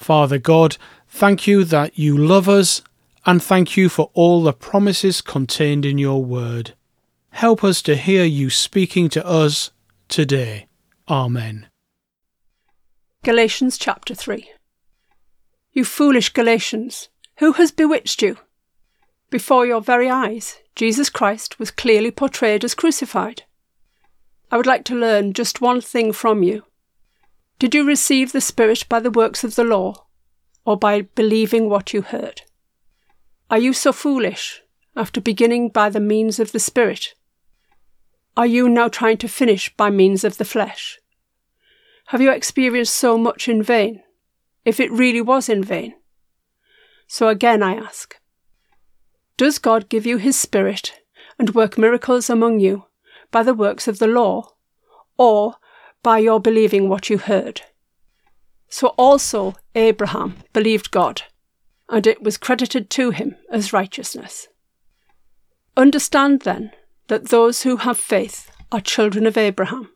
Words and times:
Father 0.00 0.38
God, 0.38 0.78
thank 1.08 1.46
you 1.46 1.62
that 1.62 1.98
you 1.98 2.16
love 2.16 2.48
us 2.48 2.80
and 3.26 3.42
thank 3.42 3.76
you 3.76 3.90
for 3.90 4.10
all 4.14 4.42
the 4.42 4.54
promises 4.54 5.20
contained 5.20 5.84
in 5.84 5.98
your 5.98 6.24
word. 6.24 6.72
Help 7.32 7.62
us 7.62 7.82
to 7.82 7.94
hear 7.96 8.24
you 8.24 8.48
speaking 8.48 9.10
to 9.10 9.24
us 9.26 9.72
today. 10.08 10.68
Amen. 11.06 11.68
Galatians 13.24 13.76
chapter 13.76 14.14
3 14.14 14.50
You 15.72 15.84
foolish 15.84 16.30
Galatians, 16.30 17.10
who 17.36 17.52
has 17.52 17.70
bewitched 17.70 18.22
you? 18.22 18.38
Before 19.28 19.66
your 19.66 19.82
very 19.82 20.08
eyes, 20.08 20.60
Jesus 20.74 21.10
Christ 21.10 21.58
was 21.58 21.70
clearly 21.70 22.10
portrayed 22.10 22.64
as 22.64 22.74
crucified. 22.74 23.42
I 24.50 24.56
would 24.56 24.66
like 24.66 24.84
to 24.84 24.94
learn 24.94 25.34
just 25.34 25.60
one 25.60 25.82
thing 25.82 26.14
from 26.14 26.42
you. 26.42 26.64
Did 27.60 27.74
you 27.74 27.84
receive 27.84 28.32
the 28.32 28.40
Spirit 28.40 28.86
by 28.88 29.00
the 29.00 29.10
works 29.10 29.44
of 29.44 29.54
the 29.54 29.64
law, 29.64 30.06
or 30.64 30.78
by 30.78 31.02
believing 31.02 31.68
what 31.68 31.92
you 31.92 32.00
heard? 32.00 32.40
Are 33.50 33.58
you 33.58 33.74
so 33.74 33.92
foolish, 33.92 34.62
after 34.96 35.20
beginning 35.20 35.68
by 35.68 35.90
the 35.90 36.00
means 36.00 36.40
of 36.40 36.52
the 36.52 36.58
Spirit? 36.58 37.14
Are 38.34 38.46
you 38.46 38.66
now 38.66 38.88
trying 38.88 39.18
to 39.18 39.28
finish 39.28 39.76
by 39.76 39.90
means 39.90 40.24
of 40.24 40.38
the 40.38 40.44
flesh? 40.46 41.00
Have 42.06 42.22
you 42.22 42.30
experienced 42.30 42.94
so 42.94 43.18
much 43.18 43.46
in 43.46 43.62
vain, 43.62 44.02
if 44.64 44.80
it 44.80 44.90
really 44.90 45.20
was 45.20 45.50
in 45.50 45.62
vain? 45.62 45.94
So 47.08 47.28
again 47.28 47.62
I 47.62 47.74
ask 47.74 48.18
Does 49.36 49.58
God 49.58 49.90
give 49.90 50.06
you 50.06 50.16
His 50.16 50.40
Spirit 50.40 50.94
and 51.38 51.54
work 51.54 51.76
miracles 51.76 52.30
among 52.30 52.60
you 52.60 52.86
by 53.30 53.42
the 53.42 53.52
works 53.52 53.86
of 53.86 53.98
the 53.98 54.06
law, 54.06 54.54
or 55.18 55.56
by 56.02 56.18
your 56.18 56.40
believing 56.40 56.88
what 56.88 57.10
you 57.10 57.18
heard. 57.18 57.62
So 58.68 58.88
also 58.96 59.54
Abraham 59.74 60.36
believed 60.52 60.90
God, 60.90 61.22
and 61.88 62.06
it 62.06 62.22
was 62.22 62.38
credited 62.38 62.88
to 62.90 63.10
him 63.10 63.36
as 63.50 63.72
righteousness. 63.72 64.48
Understand 65.76 66.42
then 66.42 66.72
that 67.08 67.28
those 67.28 67.62
who 67.62 67.78
have 67.78 67.98
faith 67.98 68.50
are 68.70 68.80
children 68.80 69.26
of 69.26 69.36
Abraham. 69.36 69.90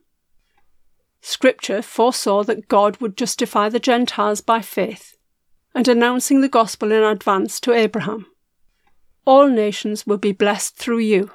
Scripture 1.21 1.81
foresaw 1.81 2.43
that 2.43 2.67
God 2.67 2.97
would 2.97 3.17
justify 3.17 3.69
the 3.69 3.79
Gentiles 3.79 4.41
by 4.41 4.61
faith, 4.61 5.17
and 5.73 5.87
announcing 5.87 6.41
the 6.41 6.49
gospel 6.49 6.91
in 6.91 7.01
advance 7.01 7.59
to 7.61 7.73
Abraham. 7.73 8.27
All 9.25 9.47
nations 9.47 10.05
will 10.05 10.17
be 10.17 10.33
blessed 10.33 10.75
through 10.75 10.99
you. 10.99 11.31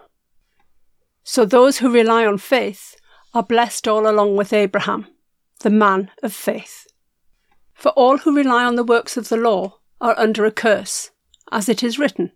So 1.24 1.44
those 1.44 1.78
who 1.78 1.92
rely 1.92 2.24
on 2.24 2.38
faith 2.38 2.96
are 3.32 3.42
blessed 3.42 3.86
all 3.86 4.08
along 4.08 4.36
with 4.36 4.52
Abraham, 4.52 5.06
the 5.60 5.70
man 5.70 6.10
of 6.22 6.32
faith. 6.32 6.86
For 7.74 7.90
all 7.90 8.18
who 8.18 8.36
rely 8.36 8.64
on 8.64 8.74
the 8.74 8.84
works 8.84 9.16
of 9.16 9.28
the 9.28 9.36
law 9.36 9.78
are 10.00 10.18
under 10.18 10.44
a 10.44 10.50
curse, 10.50 11.10
as 11.50 11.68
it 11.68 11.82
is 11.82 11.98
written 11.98 12.32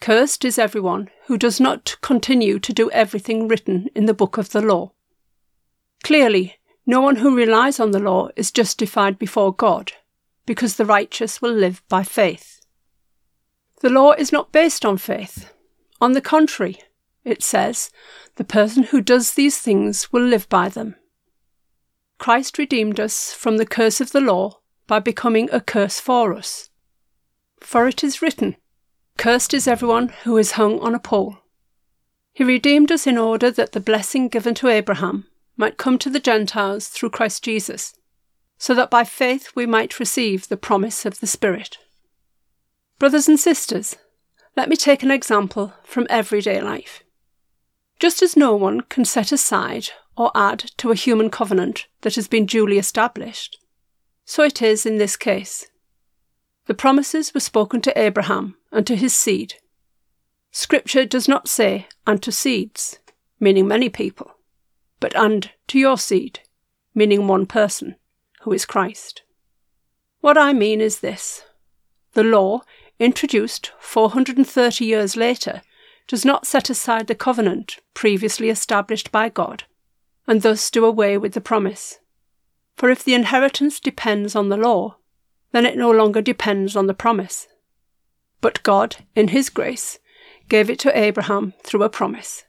Cursed 0.00 0.44
is 0.44 0.58
everyone 0.58 1.10
who 1.26 1.38
does 1.38 1.60
not 1.60 1.96
continue 2.00 2.58
to 2.58 2.72
do 2.72 2.90
everything 2.90 3.46
written 3.46 3.88
in 3.94 4.06
the 4.06 4.14
book 4.14 4.36
of 4.36 4.50
the 4.50 4.60
law. 4.60 4.92
Clearly, 6.02 6.56
no 6.84 7.00
one 7.00 7.16
who 7.16 7.36
relies 7.36 7.78
on 7.78 7.92
the 7.92 8.00
law 8.00 8.28
is 8.34 8.50
justified 8.50 9.16
before 9.18 9.54
God, 9.54 9.92
because 10.44 10.74
the 10.74 10.84
righteous 10.84 11.40
will 11.40 11.52
live 11.52 11.82
by 11.88 12.02
faith. 12.02 12.60
The 13.80 13.90
law 13.90 14.12
is 14.12 14.32
not 14.32 14.50
based 14.50 14.84
on 14.84 14.98
faith. 14.98 15.52
On 16.00 16.12
the 16.12 16.20
contrary, 16.20 16.80
it 17.24 17.42
says, 17.42 17.90
the 18.36 18.44
person 18.44 18.84
who 18.84 19.00
does 19.00 19.34
these 19.34 19.58
things 19.58 20.12
will 20.12 20.22
live 20.22 20.48
by 20.48 20.68
them. 20.68 20.96
Christ 22.18 22.58
redeemed 22.58 23.00
us 23.00 23.32
from 23.32 23.56
the 23.56 23.66
curse 23.66 24.00
of 24.00 24.12
the 24.12 24.20
law 24.20 24.60
by 24.86 24.98
becoming 24.98 25.48
a 25.52 25.60
curse 25.60 26.00
for 26.00 26.34
us. 26.34 26.70
For 27.60 27.86
it 27.86 28.02
is 28.02 28.22
written, 28.22 28.56
Cursed 29.18 29.54
is 29.54 29.68
everyone 29.68 30.08
who 30.24 30.36
is 30.36 30.52
hung 30.52 30.80
on 30.80 30.94
a 30.94 30.98
pole. 30.98 31.38
He 32.32 32.44
redeemed 32.44 32.90
us 32.90 33.06
in 33.06 33.18
order 33.18 33.50
that 33.50 33.72
the 33.72 33.80
blessing 33.80 34.28
given 34.28 34.54
to 34.54 34.68
Abraham 34.68 35.26
might 35.56 35.76
come 35.76 35.98
to 35.98 36.10
the 36.10 36.20
Gentiles 36.20 36.88
through 36.88 37.10
Christ 37.10 37.44
Jesus, 37.44 37.94
so 38.56 38.74
that 38.74 38.90
by 38.90 39.04
faith 39.04 39.52
we 39.54 39.66
might 39.66 40.00
receive 40.00 40.48
the 40.48 40.56
promise 40.56 41.04
of 41.04 41.20
the 41.20 41.26
Spirit. 41.26 41.78
Brothers 42.98 43.28
and 43.28 43.38
sisters, 43.38 43.96
let 44.56 44.68
me 44.68 44.76
take 44.76 45.02
an 45.02 45.10
example 45.10 45.72
from 45.84 46.06
everyday 46.08 46.60
life. 46.60 47.02
Just 48.02 48.20
as 48.20 48.36
no 48.36 48.56
one 48.56 48.80
can 48.80 49.04
set 49.04 49.30
aside 49.30 49.90
or 50.16 50.32
add 50.34 50.58
to 50.78 50.90
a 50.90 50.96
human 50.96 51.30
covenant 51.30 51.86
that 52.00 52.16
has 52.16 52.26
been 52.26 52.46
duly 52.46 52.76
established, 52.76 53.60
so 54.24 54.42
it 54.42 54.60
is 54.60 54.84
in 54.84 54.98
this 54.98 55.14
case. 55.14 55.68
The 56.66 56.74
promises 56.74 57.32
were 57.32 57.38
spoken 57.38 57.80
to 57.82 57.96
Abraham 57.96 58.56
and 58.72 58.84
to 58.88 58.96
his 58.96 59.14
seed. 59.14 59.54
Scripture 60.50 61.04
does 61.04 61.28
not 61.28 61.46
say, 61.46 61.86
and 62.04 62.20
to 62.24 62.32
seeds, 62.32 62.98
meaning 63.38 63.68
many 63.68 63.88
people, 63.88 64.32
but 64.98 65.14
and 65.14 65.52
to 65.68 65.78
your 65.78 65.96
seed, 65.96 66.40
meaning 66.96 67.28
one 67.28 67.46
person, 67.46 67.94
who 68.40 68.52
is 68.52 68.64
Christ. 68.64 69.22
What 70.20 70.36
I 70.36 70.52
mean 70.52 70.80
is 70.80 70.98
this 70.98 71.44
the 72.14 72.24
law, 72.24 72.62
introduced 72.98 73.70
430 73.78 74.84
years 74.84 75.14
later, 75.16 75.62
does 76.12 76.26
not 76.26 76.46
set 76.46 76.68
aside 76.68 77.06
the 77.06 77.14
covenant 77.14 77.78
previously 77.94 78.50
established 78.50 79.10
by 79.10 79.30
God, 79.30 79.64
and 80.26 80.42
thus 80.42 80.70
do 80.70 80.84
away 80.84 81.16
with 81.16 81.32
the 81.32 81.40
promise. 81.40 82.00
For 82.76 82.90
if 82.90 83.02
the 83.02 83.14
inheritance 83.14 83.80
depends 83.80 84.36
on 84.36 84.50
the 84.50 84.58
law, 84.58 84.98
then 85.52 85.64
it 85.64 85.74
no 85.74 85.90
longer 85.90 86.20
depends 86.20 86.76
on 86.76 86.86
the 86.86 86.92
promise. 86.92 87.48
But 88.42 88.62
God, 88.62 88.96
in 89.16 89.28
His 89.28 89.48
grace, 89.48 90.00
gave 90.50 90.68
it 90.68 90.78
to 90.80 90.94
Abraham 90.94 91.54
through 91.62 91.82
a 91.82 91.88
promise. 91.88 92.44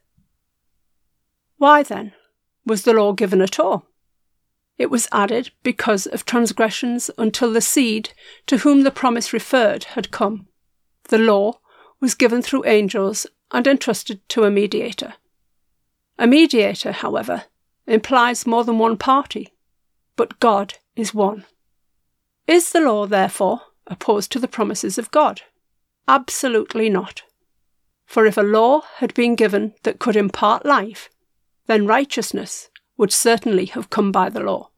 Why 1.55 1.83
then 1.83 2.11
was 2.65 2.81
the 2.81 2.91
law 2.91 3.13
given 3.13 3.41
at 3.41 3.61
all? 3.61 3.85
It 4.77 4.89
was 4.89 5.07
added 5.13 5.51
because 5.63 6.05
of 6.05 6.25
transgressions 6.25 7.09
until 7.17 7.53
the 7.53 7.61
seed 7.61 8.09
to 8.47 8.57
whom 8.57 8.83
the 8.83 8.91
promise 8.91 9.31
referred 9.31 9.85
had 9.95 10.11
come. 10.11 10.47
The 11.07 11.17
law 11.17 11.61
was 12.01 12.13
given 12.13 12.41
through 12.41 12.65
angels 12.65 13.25
and 13.53 13.67
entrusted 13.67 14.27
to 14.27 14.43
a 14.43 14.51
mediator. 14.51 15.13
A 16.17 16.27
mediator, 16.27 16.91
however, 16.91 17.43
implies 17.85 18.47
more 18.47 18.63
than 18.63 18.79
one 18.79 18.97
party, 18.97 19.53
but 20.15 20.39
God 20.39 20.75
is 20.95 21.13
one. 21.13 21.45
Is 22.47 22.71
the 22.71 22.81
law, 22.81 23.05
therefore, 23.05 23.61
opposed 23.87 24.31
to 24.31 24.39
the 24.39 24.47
promises 24.47 24.97
of 24.97 25.11
God? 25.11 25.41
Absolutely 26.07 26.89
not. 26.89 27.23
For 28.05 28.25
if 28.25 28.37
a 28.37 28.41
law 28.41 28.81
had 28.97 29.13
been 29.13 29.35
given 29.35 29.73
that 29.83 29.99
could 29.99 30.15
impart 30.15 30.65
life, 30.65 31.09
then 31.67 31.87
righteousness 31.87 32.69
would 32.97 33.11
certainly 33.11 33.65
have 33.67 33.89
come 33.89 34.11
by 34.11 34.29
the 34.29 34.41
law. 34.41 34.69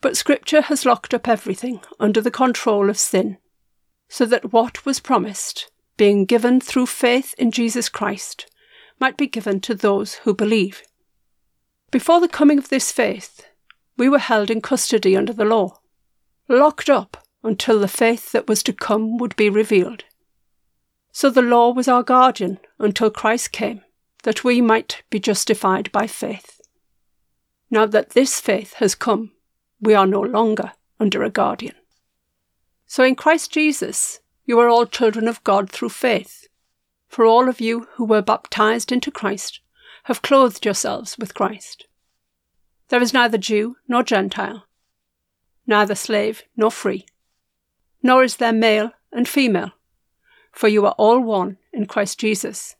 But 0.00 0.16
Scripture 0.16 0.62
has 0.62 0.84
locked 0.84 1.14
up 1.14 1.28
everything 1.28 1.80
under 1.98 2.20
the 2.20 2.30
control 2.30 2.90
of 2.90 2.98
sin, 2.98 3.38
so 4.08 4.26
that 4.26 4.52
what 4.52 4.84
was 4.84 5.00
promised 5.00 5.70
being 5.96 6.24
given 6.24 6.60
through 6.60 6.86
faith 6.86 7.34
in 7.38 7.50
Jesus 7.50 7.88
Christ, 7.88 8.46
might 9.00 9.16
be 9.16 9.26
given 9.26 9.60
to 9.60 9.74
those 9.74 10.14
who 10.14 10.34
believe. 10.34 10.82
Before 11.90 12.20
the 12.20 12.28
coming 12.28 12.58
of 12.58 12.68
this 12.68 12.90
faith, 12.90 13.46
we 13.96 14.08
were 14.08 14.18
held 14.18 14.50
in 14.50 14.60
custody 14.60 15.16
under 15.16 15.32
the 15.32 15.44
law, 15.44 15.78
locked 16.48 16.90
up 16.90 17.26
until 17.42 17.78
the 17.78 17.88
faith 17.88 18.32
that 18.32 18.48
was 18.48 18.62
to 18.64 18.72
come 18.72 19.18
would 19.18 19.36
be 19.36 19.48
revealed. 19.48 20.04
So 21.12 21.30
the 21.30 21.42
law 21.42 21.72
was 21.72 21.86
our 21.86 22.02
guardian 22.02 22.58
until 22.78 23.10
Christ 23.10 23.52
came, 23.52 23.82
that 24.24 24.42
we 24.42 24.60
might 24.60 25.02
be 25.10 25.20
justified 25.20 25.92
by 25.92 26.08
faith. 26.08 26.60
Now 27.70 27.86
that 27.86 28.10
this 28.10 28.40
faith 28.40 28.74
has 28.74 28.94
come, 28.94 29.32
we 29.80 29.94
are 29.94 30.06
no 30.06 30.20
longer 30.20 30.72
under 30.98 31.22
a 31.22 31.30
guardian. 31.30 31.74
So 32.86 33.04
in 33.04 33.14
Christ 33.14 33.52
Jesus, 33.52 34.20
you 34.44 34.58
are 34.60 34.68
all 34.68 34.86
children 34.86 35.28
of 35.28 35.42
God 35.44 35.70
through 35.70 35.90
faith. 35.90 36.46
For 37.08 37.24
all 37.24 37.48
of 37.48 37.60
you 37.60 37.88
who 37.94 38.04
were 38.04 38.22
baptized 38.22 38.92
into 38.92 39.10
Christ 39.10 39.60
have 40.04 40.22
clothed 40.22 40.64
yourselves 40.64 41.16
with 41.16 41.34
Christ. 41.34 41.86
There 42.88 43.02
is 43.02 43.14
neither 43.14 43.38
Jew 43.38 43.76
nor 43.88 44.02
Gentile, 44.02 44.66
neither 45.66 45.94
slave 45.94 46.42
nor 46.56 46.70
free, 46.70 47.06
nor 48.02 48.22
is 48.22 48.36
there 48.36 48.52
male 48.52 48.92
and 49.12 49.26
female, 49.26 49.72
for 50.52 50.68
you 50.68 50.84
are 50.84 50.94
all 50.98 51.20
one 51.20 51.56
in 51.72 51.86
Christ 51.86 52.20
Jesus. 52.20 52.76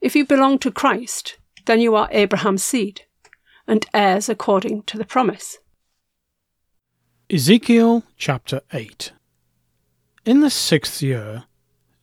If 0.00 0.14
you 0.14 0.24
belong 0.24 0.58
to 0.60 0.70
Christ, 0.70 1.38
then 1.64 1.80
you 1.80 1.96
are 1.96 2.08
Abraham's 2.12 2.62
seed, 2.62 3.02
and 3.66 3.86
heirs 3.92 4.28
according 4.28 4.82
to 4.84 4.98
the 4.98 5.04
promise. 5.04 5.58
Ezekiel 7.30 8.04
chapter 8.16 8.60
8 8.72 9.12
In 10.24 10.40
the 10.40 10.50
sixth 10.50 11.02
year, 11.02 11.46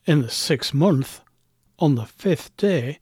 in 0.05 0.21
the 0.21 0.29
sixth 0.29 0.73
month, 0.73 1.21
on 1.77 1.95
the 1.95 2.05
fifth 2.05 2.55
day, 2.57 2.99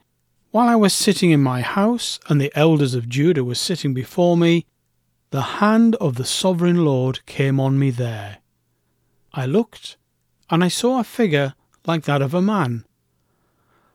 while 0.51 0.67
I 0.67 0.75
was 0.75 0.93
sitting 0.93 1.31
in 1.31 1.41
my 1.41 1.61
house, 1.61 2.19
and 2.29 2.39
the 2.39 2.51
elders 2.53 2.93
of 2.93 3.09
Judah 3.09 3.43
were 3.43 3.55
sitting 3.55 3.95
before 3.95 4.37
me, 4.37 4.67
the 5.31 5.57
hand 5.57 5.95
of 5.95 6.17
the 6.17 6.23
sovereign 6.23 6.85
Lord 6.85 7.25
came 7.25 7.59
on 7.59 7.79
me 7.79 7.89
there. 7.89 8.37
I 9.33 9.47
looked, 9.47 9.97
and 10.51 10.63
I 10.63 10.67
saw 10.67 10.99
a 10.99 11.03
figure 11.03 11.55
like 11.87 12.03
that 12.03 12.21
of 12.21 12.35
a 12.35 12.41
man. 12.41 12.85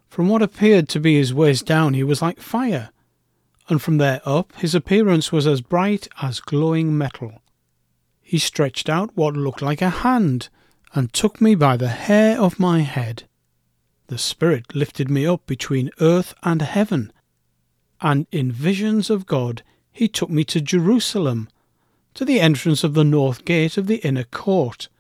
From 0.08 0.28
what 0.28 0.42
appeared 0.42 0.88
to 0.88 0.98
be 0.98 1.18
his 1.18 1.32
waist 1.32 1.64
down, 1.64 1.94
he 1.94 2.02
was 2.02 2.20
like 2.20 2.40
fire, 2.40 2.90
and 3.68 3.80
from 3.80 3.98
there 3.98 4.22
up, 4.24 4.52
his 4.56 4.74
appearance 4.74 5.30
was 5.30 5.46
as 5.46 5.60
bright 5.60 6.08
as 6.20 6.40
glowing 6.40 6.98
metal. 6.98 7.42
He 8.20 8.38
stretched 8.38 8.88
out 8.88 9.16
what 9.16 9.34
looked 9.34 9.62
like 9.62 9.82
a 9.82 9.90
hand, 9.90 10.48
and 10.94 11.12
took 11.12 11.40
me 11.40 11.54
by 11.54 11.76
the 11.76 11.88
hair 11.88 12.40
of 12.40 12.60
my 12.60 12.80
head 12.80 13.24
the 14.12 14.18
Spirit 14.18 14.74
lifted 14.74 15.08
me 15.08 15.26
up 15.26 15.46
between 15.46 15.90
earth 15.98 16.34
and 16.42 16.60
heaven, 16.60 17.10
and 18.02 18.26
in 18.30 18.52
visions 18.52 19.08
of 19.08 19.24
God 19.24 19.62
he 19.90 20.06
took 20.06 20.28
me 20.28 20.44
to 20.44 20.60
Jerusalem, 20.60 21.48
to 22.12 22.26
the 22.26 22.38
entrance 22.38 22.84
of 22.84 22.92
the 22.92 23.04
north 23.04 23.46
gate 23.46 23.78
of 23.78 23.86
the 23.86 24.06
inner 24.06 24.24
court, 24.24 24.90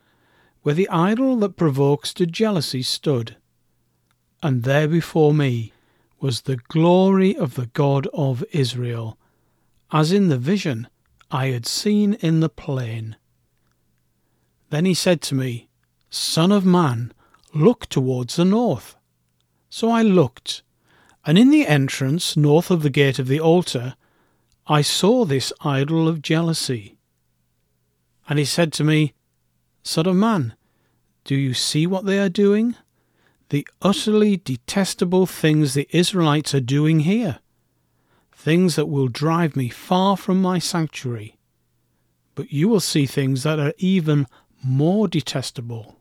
where 0.62 0.74
the 0.74 0.88
idol 0.88 1.36
that 1.40 1.58
provokes 1.58 2.14
to 2.14 2.24
jealousy 2.24 2.82
stood. 2.82 3.36
And 4.42 4.62
there 4.62 4.88
before 4.88 5.34
me 5.34 5.74
was 6.18 6.40
the 6.40 6.56
glory 6.68 7.36
of 7.36 7.54
the 7.54 7.66
God 7.66 8.06
of 8.14 8.42
Israel, 8.50 9.18
as 9.92 10.10
in 10.10 10.28
the 10.28 10.38
vision 10.38 10.88
I 11.30 11.48
had 11.48 11.66
seen 11.66 12.14
in 12.14 12.40
the 12.40 12.48
plain. 12.48 13.16
Then 14.70 14.86
he 14.86 14.94
said 14.94 15.20
to 15.22 15.34
me, 15.34 15.68
Son 16.14 16.52
of 16.52 16.66
man, 16.66 17.10
look 17.54 17.86
towards 17.86 18.36
the 18.36 18.44
north. 18.44 18.96
So 19.70 19.90
I 19.90 20.02
looked, 20.02 20.62
and 21.24 21.38
in 21.38 21.48
the 21.48 21.66
entrance 21.66 22.36
north 22.36 22.70
of 22.70 22.82
the 22.82 22.90
gate 22.90 23.18
of 23.18 23.28
the 23.28 23.40
altar 23.40 23.94
I 24.66 24.82
saw 24.82 25.24
this 25.24 25.54
idol 25.62 26.06
of 26.06 26.20
jealousy. 26.20 26.98
And 28.28 28.38
he 28.38 28.44
said 28.44 28.74
to 28.74 28.84
me, 28.84 29.14
Son 29.82 30.06
of 30.06 30.14
man, 30.14 30.54
do 31.24 31.34
you 31.34 31.54
see 31.54 31.86
what 31.86 32.04
they 32.04 32.18
are 32.18 32.28
doing? 32.28 32.76
The 33.48 33.66
utterly 33.80 34.36
detestable 34.36 35.24
things 35.24 35.72
the 35.72 35.88
Israelites 35.92 36.54
are 36.54 36.60
doing 36.60 37.00
here. 37.00 37.38
Things 38.36 38.76
that 38.76 38.86
will 38.86 39.08
drive 39.08 39.56
me 39.56 39.70
far 39.70 40.18
from 40.18 40.42
my 40.42 40.58
sanctuary. 40.58 41.38
But 42.34 42.52
you 42.52 42.68
will 42.68 42.80
see 42.80 43.06
things 43.06 43.44
that 43.44 43.58
are 43.58 43.72
even 43.78 44.26
more 44.62 45.08
detestable. 45.08 45.96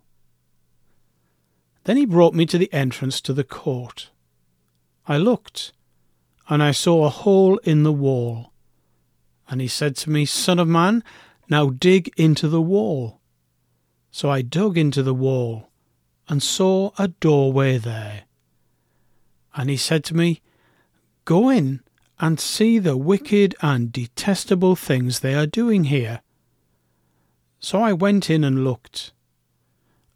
Then 1.83 1.97
he 1.97 2.05
brought 2.05 2.33
me 2.33 2.45
to 2.45 2.57
the 2.57 2.71
entrance 2.73 3.21
to 3.21 3.33
the 3.33 3.43
court. 3.43 4.09
I 5.07 5.17
looked, 5.17 5.73
and 6.47 6.61
I 6.61 6.71
saw 6.71 7.05
a 7.05 7.09
hole 7.09 7.57
in 7.59 7.83
the 7.83 7.91
wall. 7.91 8.53
And 9.49 9.61
he 9.61 9.67
said 9.67 9.95
to 9.97 10.09
me, 10.09 10.25
Son 10.25 10.59
of 10.59 10.67
man, 10.67 11.03
now 11.49 11.69
dig 11.69 12.11
into 12.17 12.47
the 12.47 12.61
wall. 12.61 13.19
So 14.11 14.29
I 14.29 14.41
dug 14.41 14.77
into 14.77 15.01
the 15.01 15.13
wall, 15.13 15.69
and 16.29 16.43
saw 16.43 16.91
a 16.97 17.07
doorway 17.07 17.77
there. 17.77 18.23
And 19.55 19.69
he 19.69 19.77
said 19.77 20.03
to 20.05 20.15
me, 20.15 20.41
Go 21.25 21.49
in 21.49 21.81
and 22.19 22.39
see 22.39 22.77
the 22.77 22.95
wicked 22.95 23.55
and 23.61 23.91
detestable 23.91 24.75
things 24.75 25.19
they 25.19 25.33
are 25.33 25.47
doing 25.47 25.85
here. 25.85 26.21
So 27.59 27.81
I 27.81 27.93
went 27.93 28.29
in 28.29 28.43
and 28.43 28.63
looked 28.63 29.11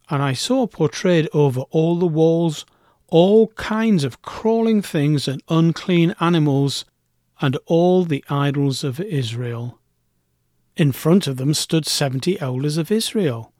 and 0.09 0.21
I 0.21 0.33
saw 0.33 0.67
portrayed 0.67 1.29
over 1.33 1.61
all 1.71 1.97
the 1.97 2.05
walls 2.05 2.65
all 3.07 3.47
kinds 3.49 4.03
of 4.03 4.21
crawling 4.21 4.81
things 4.81 5.27
and 5.27 5.41
unclean 5.47 6.15
animals, 6.19 6.85
and 7.39 7.57
all 7.65 8.03
the 8.03 8.23
idols 8.29 8.83
of 8.83 8.99
Israel. 8.99 9.79
In 10.75 10.91
front 10.91 11.27
of 11.27 11.37
them 11.37 11.53
stood 11.53 11.85
seventy 11.85 12.39
elders 12.39 12.77
of 12.77 12.91
Israel, 12.91 13.53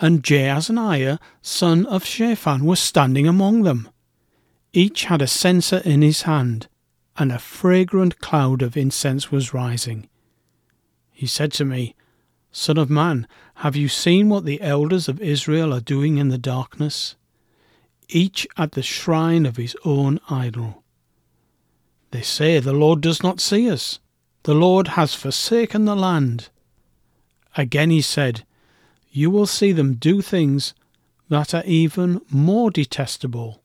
and 0.00 0.22
Jaazaniah, 0.22 1.18
son 1.42 1.86
of 1.86 2.04
Shaphan, 2.04 2.64
was 2.64 2.80
standing 2.80 3.26
among 3.26 3.62
them. 3.62 3.88
Each 4.72 5.04
had 5.04 5.22
a 5.22 5.26
censer 5.26 5.82
in 5.84 6.02
his 6.02 6.22
hand, 6.22 6.68
and 7.16 7.30
a 7.30 7.38
fragrant 7.38 8.18
cloud 8.20 8.62
of 8.62 8.76
incense 8.76 9.30
was 9.30 9.54
rising. 9.54 10.08
He 11.12 11.26
said 11.26 11.52
to 11.52 11.64
me, 11.64 11.94
Son 12.52 12.78
of 12.78 12.90
man, 12.90 13.28
have 13.60 13.76
you 13.76 13.88
seen 13.88 14.30
what 14.30 14.46
the 14.46 14.58
elders 14.62 15.06
of 15.06 15.20
Israel 15.20 15.74
are 15.74 15.82
doing 15.82 16.16
in 16.16 16.28
the 16.28 16.38
darkness? 16.38 17.14
Each 18.08 18.46
at 18.56 18.72
the 18.72 18.82
shrine 18.82 19.44
of 19.44 19.58
his 19.58 19.76
own 19.84 20.18
idol. 20.30 20.82
They 22.10 22.22
say, 22.22 22.58
The 22.58 22.72
Lord 22.72 23.02
does 23.02 23.22
not 23.22 23.38
see 23.38 23.70
us. 23.70 23.98
The 24.44 24.54
Lord 24.54 24.88
has 24.88 25.12
forsaken 25.12 25.84
the 25.84 25.94
land. 25.94 26.48
Again 27.54 27.90
he 27.90 28.00
said, 28.00 28.46
You 29.10 29.28
will 29.28 29.44
see 29.44 29.72
them 29.72 29.92
do 29.92 30.22
things 30.22 30.72
that 31.28 31.52
are 31.52 31.64
even 31.66 32.22
more 32.30 32.70
detestable. 32.70 33.62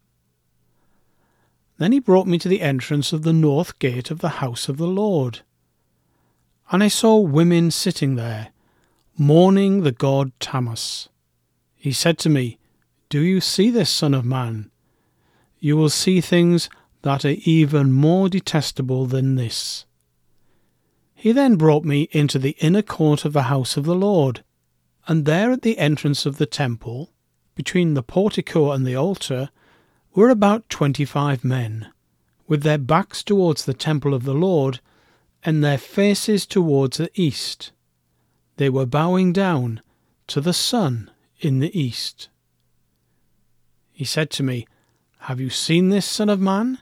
Then 1.77 1.93
he 1.93 1.99
brought 1.99 2.27
me 2.27 2.37
to 2.39 2.49
the 2.49 2.61
entrance 2.61 3.13
of 3.13 3.23
the 3.23 3.31
north 3.31 3.79
gate 3.79 4.11
of 4.11 4.19
the 4.19 4.43
house 4.43 4.67
of 4.67 4.75
the 4.75 4.87
Lord. 4.87 5.39
And 6.69 6.83
I 6.83 6.89
saw 6.89 7.17
women 7.17 7.71
sitting 7.71 8.15
there 8.15 8.49
mourning 9.17 9.83
the 9.83 9.93
god 9.93 10.31
Tammuz. 10.41 11.07
He 11.73 11.93
said 11.93 12.17
to 12.19 12.29
me, 12.29 12.57
Do 13.09 13.21
you 13.21 13.39
see 13.39 13.69
this, 13.69 13.89
Son 13.89 14.13
of 14.13 14.25
Man? 14.25 14.71
You 15.59 15.77
will 15.77 15.89
see 15.89 16.19
things 16.19 16.69
that 17.01 17.23
are 17.23 17.35
even 17.43 17.93
more 17.93 18.27
detestable 18.27 19.05
than 19.05 19.35
this. 19.35 19.85
He 21.13 21.31
then 21.31 21.55
brought 21.55 21.85
me 21.85 22.09
into 22.11 22.37
the 22.37 22.57
inner 22.59 22.81
court 22.81 23.23
of 23.23 23.31
the 23.31 23.43
house 23.43 23.77
of 23.77 23.85
the 23.85 23.95
Lord, 23.95 24.43
and 25.07 25.23
there 25.23 25.51
at 25.51 25.61
the 25.61 25.77
entrance 25.77 26.25
of 26.25 26.37
the 26.37 26.45
temple, 26.45 27.11
between 27.55 27.93
the 27.93 28.03
portico 28.03 28.71
and 28.71 28.85
the 28.85 28.95
altar, 28.95 29.49
were 30.13 30.29
about 30.29 30.67
twenty 30.69 31.05
five 31.05 31.43
men, 31.43 31.87
with 32.47 32.63
their 32.63 32.77
backs 32.77 33.23
towards 33.23 33.63
the 33.63 33.73
temple 33.73 34.13
of 34.13 34.25
the 34.25 34.33
Lord, 34.33 34.81
and 35.41 35.63
their 35.63 35.77
faces 35.77 36.45
towards 36.45 36.97
the 36.97 37.09
east 37.13 37.71
they 38.57 38.69
were 38.69 38.85
bowing 38.85 39.33
down 39.33 39.81
to 40.27 40.41
the 40.41 40.53
sun 40.53 41.11
in 41.39 41.59
the 41.59 41.77
east. 41.77 42.29
He 43.91 44.05
said 44.05 44.29
to 44.31 44.43
me, 44.43 44.67
Have 45.19 45.39
you 45.39 45.49
seen 45.49 45.89
this, 45.89 46.05
Son 46.05 46.29
of 46.29 46.39
Man? 46.39 46.79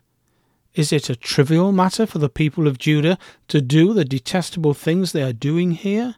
Is 0.76 0.92
it 0.92 1.10
a 1.10 1.16
trivial 1.16 1.72
matter 1.72 2.06
for 2.06 2.18
the 2.18 2.30
people 2.30 2.68
of 2.68 2.80
Judah 2.80 3.18
to 3.48 3.62
do 3.62 3.94
the 3.94 4.06
detestable 4.06 4.74
things 4.74 5.12
they 5.12 5.22
are 5.22 5.34
doing 5.34 5.72
here? 5.72 6.16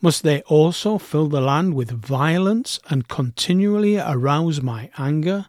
Must 0.00 0.22
they 0.22 0.42
also 0.42 0.98
fill 0.98 1.28
the 1.28 1.40
land 1.40 1.74
with 1.74 1.90
violence 1.90 2.78
and 2.88 3.08
continually 3.08 3.98
arouse 3.98 4.60
my 4.60 4.90
anger? 4.98 5.46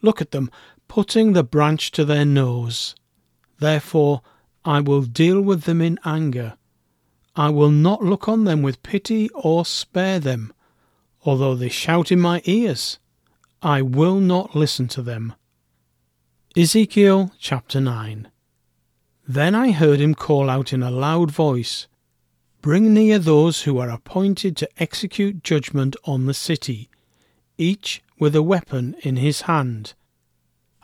Look 0.00 0.20
at 0.20 0.30
them, 0.30 0.50
putting 0.88 1.32
the 1.32 1.44
branch 1.44 1.90
to 1.92 2.04
their 2.04 2.24
nose. 2.24 2.94
Therefore 3.58 4.22
I 4.64 4.80
will 4.80 5.02
deal 5.02 5.40
with 5.40 5.62
them 5.62 5.80
in 5.80 5.98
anger 6.04 6.56
I 7.34 7.48
will 7.48 7.70
not 7.70 8.02
look 8.02 8.28
on 8.28 8.44
them 8.44 8.60
with 8.60 8.82
pity 8.82 9.30
or 9.30 9.64
spare 9.64 10.20
them. 10.20 10.52
Although 11.24 11.54
they 11.54 11.70
shout 11.70 12.12
in 12.12 12.20
my 12.20 12.42
ears, 12.44 12.98
I 13.62 13.80
will 13.80 14.20
not 14.20 14.54
listen 14.54 14.88
to 14.88 15.02
them. 15.02 15.34
Ezekiel 16.54 17.32
chapter 17.38 17.80
9 17.80 18.28
Then 19.26 19.54
I 19.54 19.70
heard 19.70 20.00
him 20.00 20.14
call 20.14 20.50
out 20.50 20.74
in 20.74 20.82
a 20.82 20.90
loud 20.90 21.30
voice, 21.30 21.86
Bring 22.60 22.92
near 22.92 23.18
those 23.18 23.62
who 23.62 23.78
are 23.78 23.88
appointed 23.88 24.56
to 24.58 24.68
execute 24.82 25.42
judgment 25.42 25.96
on 26.04 26.26
the 26.26 26.34
city, 26.34 26.90
each 27.56 28.02
with 28.18 28.36
a 28.36 28.42
weapon 28.42 28.94
in 29.02 29.16
his 29.16 29.42
hand. 29.42 29.94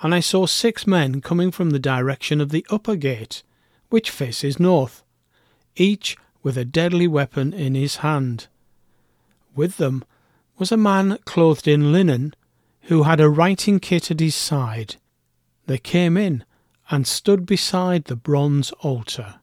And 0.01 0.15
I 0.15 0.21
saw 0.21 0.47
six 0.47 0.87
men 0.87 1.21
coming 1.21 1.51
from 1.51 1.71
the 1.71 1.79
direction 1.79 2.41
of 2.41 2.51
the 2.51 2.65
upper 2.71 2.97
gate, 2.97 3.43
which 3.91 4.11
faces 4.11 4.59
north, 4.59 5.05
each 5.77 6.17
with 6.43 6.57
a 6.57 6.65
deadly 6.65 7.07
weapon 7.07 7.53
in 7.53 7.75
his 7.75 7.97
hand. 7.97 8.47
With 9.55 9.77
them 9.77 10.05
was 10.59 10.73
a 10.73 10.77
man 10.77 11.19
clothed 11.25 11.69
in 11.69 11.93
linen, 11.93 12.35
who 12.83 13.03
had 13.03 13.21
a 13.21 13.29
writing 13.29 13.81
kit 13.81 14.11
at 14.11 14.21
his 14.21 14.35
side. 14.35 14.97
They 15.67 15.79
came 15.79 16.17
in 16.17 16.45
and 16.91 17.07
stood 17.07 17.45
beside 17.45 18.05
the 18.05 18.17
bronze 18.17 18.73
altar. 18.81 19.41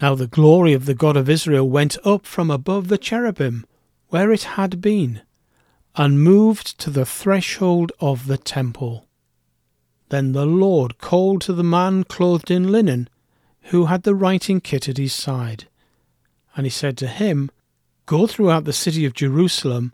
Now 0.00 0.14
the 0.14 0.26
glory 0.26 0.72
of 0.72 0.86
the 0.86 0.94
God 0.94 1.16
of 1.16 1.28
Israel 1.28 1.68
went 1.68 1.96
up 2.04 2.26
from 2.26 2.50
above 2.50 2.88
the 2.88 2.98
cherubim, 2.98 3.66
where 4.08 4.32
it 4.32 4.42
had 4.42 4.80
been, 4.80 5.22
and 5.94 6.22
moved 6.22 6.78
to 6.80 6.90
the 6.90 7.04
threshold 7.04 7.92
of 8.00 8.26
the 8.26 8.38
temple. 8.38 9.06
Then 10.08 10.32
the 10.32 10.46
Lord 10.46 10.98
called 10.98 11.42
to 11.42 11.52
the 11.52 11.62
man 11.62 12.04
clothed 12.04 12.50
in 12.50 12.72
linen, 12.72 13.08
who 13.70 13.86
had 13.86 14.02
the 14.02 14.14
writing 14.14 14.60
kit 14.60 14.88
at 14.88 14.98
his 14.98 15.12
side. 15.12 15.66
And 16.56 16.66
he 16.66 16.70
said 16.70 16.96
to 16.98 17.06
him, 17.06 17.50
Go 18.06 18.26
throughout 18.26 18.64
the 18.64 18.72
city 18.72 19.04
of 19.04 19.14
Jerusalem, 19.14 19.92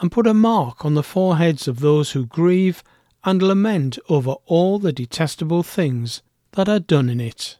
and 0.00 0.10
put 0.10 0.26
a 0.26 0.34
mark 0.34 0.84
on 0.84 0.94
the 0.94 1.02
foreheads 1.02 1.68
of 1.68 1.80
those 1.80 2.12
who 2.12 2.26
grieve 2.26 2.82
and 3.24 3.40
lament 3.40 3.98
over 4.08 4.32
all 4.46 4.78
the 4.78 4.92
detestable 4.92 5.62
things 5.62 6.22
that 6.52 6.68
are 6.68 6.80
done 6.80 7.08
in 7.08 7.20
it. 7.20 7.58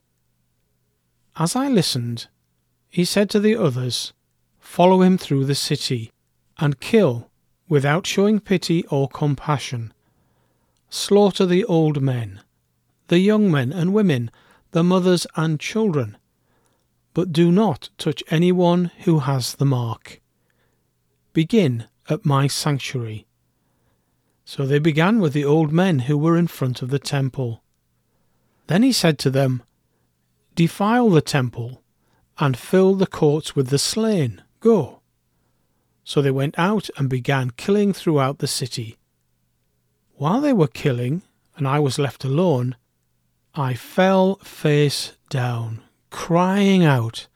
As 1.37 1.55
I 1.55 1.69
listened, 1.69 2.27
he 2.89 3.05
said 3.05 3.31
to 3.31 3.41
the 3.41 3.57
others, 3.57 4.13
Follow 4.59 5.03
him 5.03 5.19
through 5.19 5.45
the 5.45 5.55
city, 5.55 6.11
and 6.59 6.81
kill, 6.81 7.31
without 7.69 8.07
showing 8.07 8.41
pity 8.41 8.85
or 8.89 9.09
compassion. 9.09 9.93
Slaughter 10.91 11.47
the 11.47 11.65
old 11.65 12.03
men, 12.03 12.41
the 13.09 13.19
young 13.19 13.51
men 13.51 13.73
and 13.73 13.95
women, 13.95 14.31
the 14.73 14.83
mothers 14.83 15.27
and 15.37 15.59
children, 15.61 16.19
but 17.15 17.33
do 17.33 17.53
not 17.53 17.91
touch 17.99 18.23
anyone 18.31 18.91
who 19.05 19.21
has 19.21 19.55
the 19.55 19.65
mark. 19.65 20.21
Begin 21.33 21.87
at 22.09 22.25
my 22.25 22.47
sanctuary. 22.47 23.27
So 24.45 24.67
they 24.67 24.79
began 24.79 25.21
with 25.21 25.33
the 25.33 25.45
old 25.45 25.73
men 25.73 26.01
who 26.01 26.19
were 26.19 26.37
in 26.37 26.47
front 26.47 26.83
of 26.83 26.91
the 26.91 26.99
temple. 26.99 27.63
Then 28.67 28.83
he 28.83 28.93
said 28.93 29.19
to 29.21 29.31
them, 29.31 29.63
Defile 30.55 31.11
the 31.11 31.23
temple, 31.23 31.83
and 32.39 32.57
fill 32.57 32.95
the 32.95 33.07
courts 33.07 33.55
with 33.55 33.69
the 33.69 33.79
slain. 33.79 34.43
Go. 34.61 35.01
So 36.05 36.21
they 36.21 36.31
went 36.31 36.59
out 36.59 36.91
and 36.97 37.09
began 37.09 37.51
killing 37.51 37.93
throughout 37.93 38.39
the 38.39 38.47
city. 38.47 38.99
While 40.17 40.41
they 40.41 40.53
were 40.53 40.69
killing, 40.69 41.23
and 41.57 41.67
I 41.67 41.79
was 41.79 41.99
left 41.99 42.25
alone, 42.25 42.77
I 43.55 43.75
fell 43.75 44.37
face 44.37 45.17
down, 45.29 45.83
crying 46.13 46.85
out, 46.85 47.27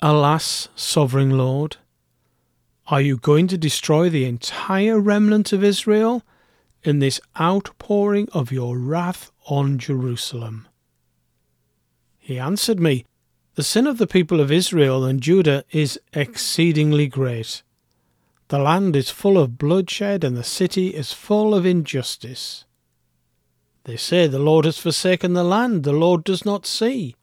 Alas, 0.00 0.68
sovereign 0.76 1.36
Lord! 1.36 1.78
Are 2.86 3.00
you 3.00 3.16
going 3.16 3.48
to 3.48 3.58
destroy 3.58 4.08
the 4.08 4.24
entire 4.24 5.00
remnant 5.00 5.52
of 5.52 5.64
Israel 5.64 6.22
in 6.84 6.98
this 6.98 7.20
outpouring 7.40 8.28
of 8.32 8.52
your 8.52 8.78
wrath 8.78 9.32
on 9.46 9.78
Jerusalem? 9.78 10.68
He 12.18 12.38
answered 12.38 12.78
me, 12.78 13.04
The 13.54 13.62
sin 13.62 13.86
of 13.86 13.98
the 13.98 14.06
people 14.06 14.40
of 14.40 14.52
Israel 14.52 15.04
and 15.04 15.20
Judah 15.20 15.64
is 15.70 15.98
exceedingly 16.12 17.08
great. 17.08 17.62
The 18.48 18.58
land 18.58 18.96
is 18.96 19.10
full 19.10 19.38
of 19.38 19.58
bloodshed, 19.58 20.24
and 20.24 20.36
the 20.36 20.44
city 20.44 20.88
is 20.88 21.12
full 21.12 21.54
of 21.54 21.64
injustice. 21.64 22.64
They 23.84 23.96
say, 23.96 24.26
The 24.26 24.38
Lord 24.38 24.64
has 24.64 24.78
forsaken 24.78 25.32
the 25.32 25.44
land, 25.44 25.84
the 25.84 25.92
Lord 25.92 26.24
does 26.24 26.44
not 26.44 26.66
see. 26.66 27.14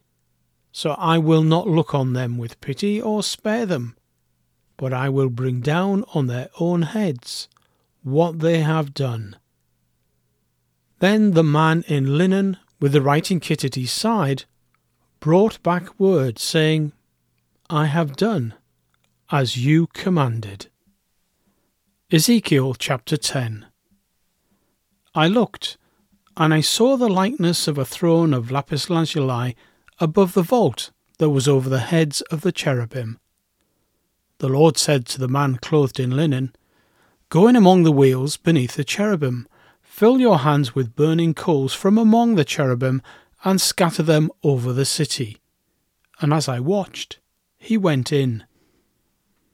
So 0.72 0.92
I 0.92 1.18
will 1.18 1.44
not 1.44 1.68
look 1.68 1.96
on 1.96 2.14
them 2.14 2.38
with 2.38 2.62
pity 2.62 3.02
or 3.02 3.24
spare 3.24 3.66
them, 3.66 3.96
but 4.78 4.94
I 4.94 5.10
will 5.10 5.30
bring 5.30 5.62
down 5.62 6.04
on 6.14 6.28
their 6.28 6.50
own 6.60 6.84
heads 6.84 7.48
what 8.04 8.40
they 8.40 8.60
have 8.60 8.94
done. 8.94 9.36
Then 11.00 11.32
the 11.32 11.44
man 11.44 11.84
in 11.88 12.18
linen, 12.18 12.58
with 12.80 12.92
the 12.92 13.02
writing 13.02 13.40
kit 13.40 13.64
at 13.64 13.76
his 13.76 13.92
side, 13.92 14.46
brought 15.20 15.62
back 15.64 16.00
word, 16.00 16.40
saying, 16.40 16.94
I 17.70 17.88
have 17.88 18.16
done 18.16 18.54
as 19.30 19.58
you 19.58 19.88
commanded. 19.88 20.68
Ezekiel 22.12 22.76
chapter 22.76 23.18
10 23.18 23.66
I 25.14 25.28
looked, 25.28 25.78
and 26.38 26.54
I 26.54 26.62
saw 26.62 26.96
the 26.96 27.10
likeness 27.10 27.68
of 27.68 27.78
a 27.78 27.86
throne 27.86 28.34
of 28.34 28.52
lapis 28.52 28.90
lazuli 28.90 29.56
above 30.00 30.34
the 30.34 30.42
vault 30.44 30.92
that 31.18 31.30
was 31.30 31.48
over 31.48 31.70
the 31.70 31.80
heads 31.80 32.22
of 32.22 32.42
the 32.42 32.52
cherubim. 32.52 33.20
The 34.40 34.50
Lord 34.50 34.78
said 34.78 35.06
to 35.08 35.20
the 35.20 35.28
man 35.28 35.58
clothed 35.58 36.00
in 36.00 36.16
linen, 36.16 36.56
Go 37.30 37.48
in 37.48 37.56
among 37.56 37.84
the 37.84 37.92
wheels 37.92 38.38
beneath 38.38 38.76
the 38.76 38.84
cherubim, 38.84 39.48
fill 39.82 40.20
your 40.20 40.40
hands 40.40 40.76
with 40.76 40.96
burning 40.96 41.34
coals 41.34 41.74
from 41.74 41.98
among 41.98 42.36
the 42.36 42.46
cherubim, 42.46 43.02
and 43.44 43.60
scatter 43.60 44.04
them 44.04 44.30
over 44.44 44.72
the 44.72 44.86
city. 44.86 45.38
And 46.22 46.34
as 46.34 46.48
I 46.48 46.60
watched, 46.60 47.20
he 47.58 47.78
went 47.78 48.12
in. 48.12 48.44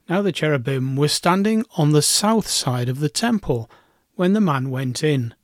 Now 0.08 0.20
the 0.20 0.32
cherubim 0.32 0.96
were 0.96 1.08
standing 1.08 1.64
on 1.76 1.92
the 1.92 2.02
south 2.02 2.46
side 2.46 2.88
of 2.88 3.00
the 3.00 3.08
temple 3.08 3.70
when 4.14 4.34
the 4.34 4.40
man 4.40 4.70
went 4.70 5.02
in, 5.02 5.34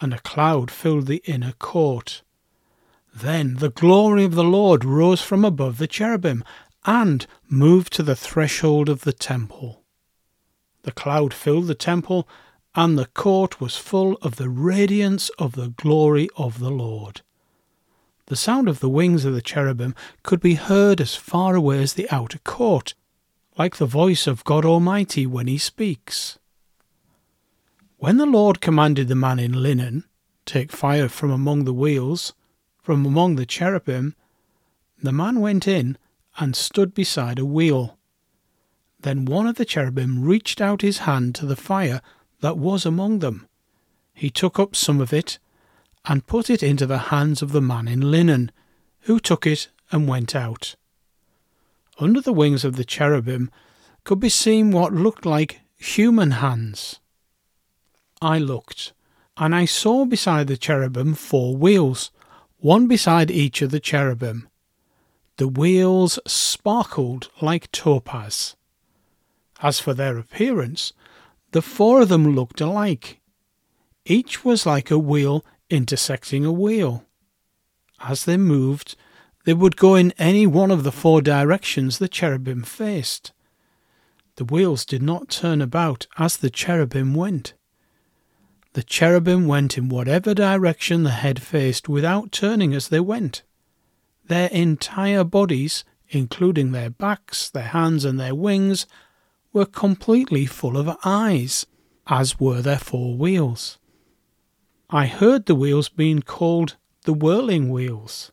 and 0.00 0.14
a 0.14 0.20
cloud 0.20 0.70
filled 0.70 1.06
the 1.06 1.22
inner 1.26 1.52
court. 1.52 2.22
Then 3.14 3.56
the 3.56 3.70
glory 3.70 4.24
of 4.24 4.34
the 4.34 4.44
Lord 4.44 4.84
rose 4.84 5.20
from 5.20 5.44
above 5.44 5.78
the 5.78 5.86
cherubim 5.86 6.42
and 6.84 7.26
moved 7.48 7.92
to 7.94 8.02
the 8.02 8.16
threshold 8.16 8.88
of 8.88 9.02
the 9.02 9.12
temple. 9.12 9.82
The 10.82 10.92
cloud 10.92 11.32
filled 11.32 11.66
the 11.66 11.74
temple, 11.74 12.28
and 12.74 12.98
the 12.98 13.06
court 13.06 13.60
was 13.60 13.76
full 13.76 14.16
of 14.22 14.36
the 14.36 14.48
radiance 14.48 15.28
of 15.38 15.52
the 15.52 15.68
glory 15.68 16.28
of 16.36 16.58
the 16.58 16.70
Lord. 16.70 17.20
The 18.26 18.36
sound 18.36 18.68
of 18.68 18.80
the 18.80 18.88
wings 18.88 19.24
of 19.24 19.34
the 19.34 19.42
cherubim 19.42 19.94
could 20.22 20.40
be 20.40 20.54
heard 20.54 21.00
as 21.00 21.14
far 21.14 21.54
away 21.54 21.82
as 21.82 21.94
the 21.94 22.10
outer 22.10 22.38
court, 22.38 22.94
like 23.58 23.76
the 23.76 23.86
voice 23.86 24.26
of 24.26 24.44
God 24.44 24.64
Almighty 24.64 25.26
when 25.26 25.46
he 25.46 25.58
speaks. 25.58 26.38
When 27.98 28.16
the 28.16 28.26
Lord 28.26 28.60
commanded 28.60 29.08
the 29.08 29.14
man 29.14 29.38
in 29.38 29.62
linen, 29.62 30.04
Take 30.44 30.72
fire 30.72 31.08
from 31.08 31.30
among 31.30 31.64
the 31.64 31.74
wheels, 31.74 32.32
from 32.82 33.06
among 33.06 33.36
the 33.36 33.46
cherubim, 33.46 34.14
the 35.02 35.12
man 35.12 35.40
went 35.40 35.68
in 35.68 35.96
and 36.38 36.56
stood 36.56 36.92
beside 36.94 37.38
a 37.38 37.46
wheel. 37.46 37.96
Then 39.00 39.24
one 39.24 39.46
of 39.46 39.56
the 39.56 39.64
cherubim 39.64 40.22
reached 40.22 40.60
out 40.60 40.82
his 40.82 40.98
hand 40.98 41.34
to 41.36 41.46
the 41.46 41.56
fire 41.56 42.00
that 42.40 42.58
was 42.58 42.84
among 42.84 43.20
them. 43.20 43.48
He 44.14 44.30
took 44.30 44.58
up 44.58 44.76
some 44.76 45.00
of 45.00 45.12
it 45.12 45.38
and 46.04 46.26
put 46.26 46.50
it 46.50 46.62
into 46.62 46.86
the 46.86 46.98
hands 46.98 47.42
of 47.42 47.52
the 47.52 47.60
man 47.60 47.86
in 47.86 48.10
linen, 48.10 48.50
who 49.02 49.20
took 49.20 49.46
it 49.46 49.68
and 49.90 50.08
went 50.08 50.34
out. 50.34 50.74
Under 51.98 52.20
the 52.20 52.32
wings 52.32 52.64
of 52.64 52.76
the 52.76 52.84
cherubim 52.84 53.50
could 54.04 54.18
be 54.18 54.28
seen 54.28 54.72
what 54.72 54.92
looked 54.92 55.24
like 55.24 55.60
human 55.76 56.32
hands. 56.32 57.00
I 58.20 58.38
looked, 58.38 58.92
and 59.36 59.54
I 59.54 59.64
saw 59.64 60.04
beside 60.04 60.46
the 60.46 60.56
cherubim 60.56 61.14
four 61.14 61.56
wheels, 61.56 62.10
one 62.62 62.86
beside 62.86 63.28
each 63.28 63.60
of 63.60 63.72
the 63.72 63.80
cherubim. 63.80 64.48
The 65.36 65.48
wheels 65.48 66.20
sparkled 66.28 67.28
like 67.40 67.70
topaz. 67.72 68.54
As 69.60 69.80
for 69.80 69.94
their 69.94 70.16
appearance, 70.16 70.92
the 71.50 71.60
four 71.60 72.02
of 72.02 72.08
them 72.08 72.36
looked 72.36 72.60
alike. 72.60 73.20
Each 74.04 74.44
was 74.44 74.64
like 74.64 74.92
a 74.92 74.98
wheel 74.98 75.44
intersecting 75.70 76.44
a 76.44 76.52
wheel. 76.52 77.04
As 78.00 78.26
they 78.26 78.36
moved, 78.36 78.94
they 79.44 79.54
would 79.54 79.76
go 79.76 79.96
in 79.96 80.12
any 80.12 80.46
one 80.46 80.70
of 80.70 80.84
the 80.84 80.92
four 80.92 81.20
directions 81.20 81.98
the 81.98 82.08
cherubim 82.08 82.62
faced. 82.62 83.32
The 84.36 84.44
wheels 84.44 84.84
did 84.84 85.02
not 85.02 85.28
turn 85.28 85.60
about 85.60 86.06
as 86.16 86.36
the 86.36 86.50
cherubim 86.50 87.12
went. 87.14 87.54
The 88.74 88.82
cherubim 88.82 89.46
went 89.46 89.76
in 89.76 89.88
whatever 89.88 90.32
direction 90.32 91.02
the 91.02 91.10
head 91.10 91.42
faced 91.42 91.88
without 91.88 92.32
turning 92.32 92.72
as 92.72 92.88
they 92.88 93.00
went. 93.00 93.42
Their 94.26 94.48
entire 94.48 95.24
bodies, 95.24 95.84
including 96.08 96.72
their 96.72 96.88
backs, 96.88 97.50
their 97.50 97.64
hands, 97.68 98.04
and 98.04 98.18
their 98.18 98.34
wings, 98.34 98.86
were 99.52 99.66
completely 99.66 100.46
full 100.46 100.78
of 100.78 100.96
eyes, 101.04 101.66
as 102.06 102.40
were 102.40 102.62
their 102.62 102.78
four 102.78 103.16
wheels. 103.16 103.78
I 104.88 105.06
heard 105.06 105.46
the 105.46 105.54
wheels 105.54 105.88
being 105.88 106.22
called 106.22 106.76
the 107.04 107.12
whirling 107.12 107.70
wheels. 107.70 108.32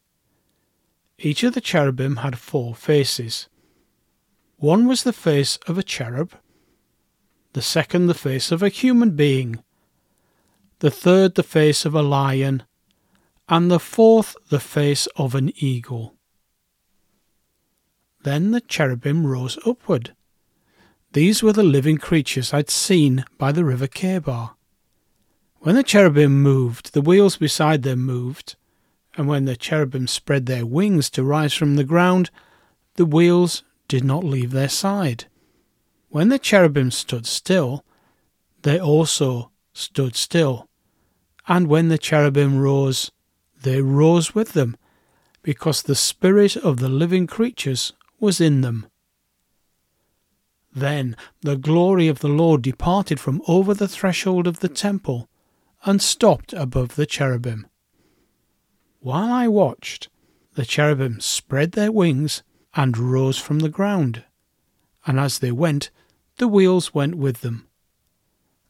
Each 1.18 1.44
of 1.44 1.54
the 1.54 1.62
cherubim 1.62 2.18
had 2.18 2.40
four 2.40 2.74
faces. 2.74 3.50
One 4.58 4.88
was 4.88 5.04
the 5.04 5.14
face 5.14 5.58
of 5.68 5.78
a 5.78 5.84
cherub, 5.84 6.34
the 7.54 7.62
second 7.62 8.08
the 8.08 8.14
face 8.14 8.52
of 8.52 8.64
a 8.64 8.70
human 8.70 9.12
being, 9.12 9.64
the 10.80 10.92
third 10.92 11.36
the 11.36 11.44
face 11.44 11.86
of 11.86 11.94
a 11.94 12.02
lion, 12.02 12.64
and 13.48 13.70
the 13.70 13.80
fourth 13.80 14.36
the 14.50 14.60
face 14.60 15.08
of 15.16 15.36
an 15.36 15.52
eagle. 15.58 16.16
Then 18.24 18.52
the 18.52 18.62
cherubim 18.62 19.26
rose 19.26 19.58
upward. 19.66 20.16
These 21.14 21.42
were 21.42 21.54
the 21.54 21.64
living 21.64 21.98
creatures 21.98 22.54
I'd 22.54 22.70
seen 22.70 23.26
by 23.38 23.52
the 23.52 23.66
river 23.66 23.88
Chebar. 23.88 24.52
When 25.60 25.76
the 25.76 25.84
cherubim 25.84 26.42
moved, 26.42 26.94
the 26.94 27.02
wheels 27.02 27.36
beside 27.36 27.84
them 27.84 28.00
moved, 28.00 28.56
and 29.16 29.28
when 29.28 29.46
the 29.46 29.58
cherubim 29.58 30.08
spread 30.08 30.46
their 30.46 30.66
wings 30.66 31.10
to 31.12 31.24
rise 31.24 31.54
from 31.54 31.76
the 31.76 31.84
ground, 31.84 32.30
the 32.96 33.06
wheels 33.06 33.64
did 33.88 34.04
not 34.04 34.24
leave 34.24 34.52
their 34.52 34.70
side. 34.70 35.26
When 36.08 36.30
the 36.30 36.40
cherubim 36.40 36.92
stood 36.92 37.26
still, 37.26 37.84
they 38.62 38.80
also 38.80 39.52
stood 39.74 40.16
still. 40.16 40.69
And 41.50 41.68
when 41.68 41.88
the 41.90 41.98
cherubim 41.98 42.60
rose, 42.60 43.12
they 43.64 43.82
rose 43.82 44.36
with 44.36 44.54
them, 44.54 44.78
because 45.42 45.82
the 45.82 45.96
spirit 45.96 46.56
of 46.56 46.78
the 46.78 46.88
living 46.88 47.26
creatures 47.26 47.92
was 48.20 48.40
in 48.40 48.62
them. 48.62 48.86
Then 50.76 51.18
the 51.42 51.58
glory 51.58 52.08
of 52.08 52.20
the 52.20 52.28
Lord 52.28 52.62
departed 52.62 53.20
from 53.20 53.42
over 53.48 53.74
the 53.74 53.88
threshold 53.88 54.46
of 54.46 54.60
the 54.60 54.70
temple 54.70 55.28
and 55.84 56.04
stopped 56.04 56.54
above 56.54 56.96
the 56.96 57.08
cherubim. 57.08 57.66
While 59.00 59.32
I 59.32 59.48
watched, 59.48 60.08
the 60.54 60.66
cherubim 60.66 61.20
spread 61.20 61.72
their 61.72 61.92
wings 61.92 62.44
and 62.76 62.96
rose 62.96 63.40
from 63.40 63.60
the 63.60 63.70
ground, 63.70 64.24
and 65.08 65.20
as 65.20 65.40
they 65.40 65.52
went, 65.52 65.90
the 66.38 66.48
wheels 66.48 66.94
went 66.94 67.16
with 67.16 67.42
them. 67.42 67.68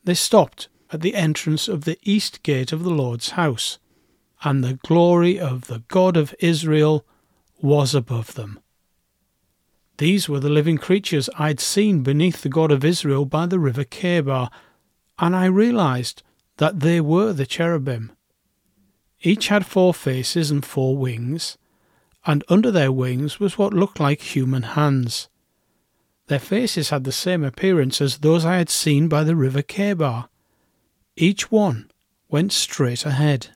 They 0.06 0.14
stopped 0.14 0.70
at 0.92 1.02
the 1.02 1.16
entrance 1.16 1.68
of 1.68 1.86
the 1.86 2.00
east 2.04 2.44
gate 2.44 2.72
of 2.72 2.84
the 2.84 2.90
Lord's 2.90 3.32
house, 3.32 3.78
and 4.44 4.64
the 4.64 4.80
glory 4.86 5.40
of 5.40 5.68
the 5.68 5.84
God 5.88 6.18
of 6.18 6.34
Israel 6.40 7.06
was 7.62 7.94
above 7.94 8.36
them. 8.36 8.60
These 9.98 10.30
were 10.30 10.40
the 10.40 10.50
living 10.50 10.78
creatures 10.78 11.30
I'd 11.38 11.60
seen 11.60 12.04
beneath 12.04 12.42
the 12.42 12.50
God 12.50 12.72
of 12.72 12.86
Israel 12.86 13.26
by 13.26 13.46
the 13.46 13.60
river 13.60 13.84
Chebar, 13.84 14.50
and 15.20 15.36
I 15.36 15.46
realized 15.46 16.24
that 16.56 16.80
they 16.80 17.02
were 17.02 17.34
the 17.34 17.46
cherubim. 17.46 18.14
Each 19.22 19.50
had 19.50 19.66
four 19.66 19.94
faces 19.94 20.50
and 20.50 20.64
four 20.64 20.96
wings, 20.96 21.58
and 22.26 22.46
under 22.48 22.72
their 22.72 22.94
wings 22.94 23.42
was 23.42 23.58
what 23.58 23.74
looked 23.74 24.00
like 24.00 24.22
human 24.22 24.64
hands. 24.64 25.28
Their 26.28 26.40
faces 26.40 26.92
had 26.92 27.04
the 27.04 27.12
same 27.12 27.44
appearance 27.44 28.00
as 28.00 28.20
those 28.20 28.46
I 28.46 28.58
had 28.58 28.70
seen 28.70 29.10
by 29.10 29.26
the 29.26 29.36
river 29.36 29.62
Chebar. 29.62 30.29
Each 31.22 31.52
one 31.52 31.92
went 32.30 32.54
straight 32.54 33.06
ahead. 33.06 33.50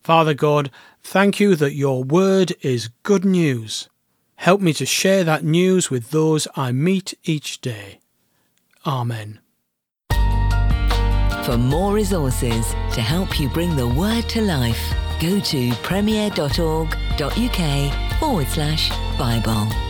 Father 0.00 0.32
God, 0.32 0.70
thank 1.02 1.40
you 1.40 1.56
that 1.56 1.74
your 1.74 2.04
word 2.04 2.54
is 2.60 2.90
good 3.02 3.24
news. 3.24 3.88
Help 4.36 4.60
me 4.60 4.72
to 4.74 4.86
share 4.86 5.24
that 5.24 5.42
news 5.42 5.90
with 5.90 6.12
those 6.12 6.46
I 6.54 6.70
meet 6.70 7.14
each 7.24 7.60
day. 7.60 7.98
Amen. 8.86 9.40
For 11.44 11.58
more 11.58 11.94
resources 11.94 12.70
to 12.94 13.00
help 13.00 13.40
you 13.40 13.48
bring 13.48 13.74
the 13.74 13.88
word 13.88 14.28
to 14.28 14.42
life, 14.42 14.94
go 15.20 15.40
to 15.40 15.72
premier.org.uk 15.82 16.50
forward 18.20 18.46
slash 18.46 18.90
Bible. 19.18 19.89